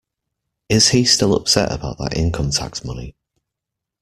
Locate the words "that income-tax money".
1.99-3.15